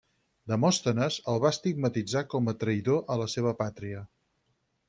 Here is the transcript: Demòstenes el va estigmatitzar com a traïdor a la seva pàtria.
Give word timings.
Demòstenes 0.51 1.17
el 1.33 1.37
va 1.43 1.51
estigmatitzar 1.57 2.25
com 2.33 2.51
a 2.53 2.57
traïdor 2.65 3.05
a 3.17 3.19
la 3.25 3.31
seva 3.35 3.57
pàtria. 3.63 4.05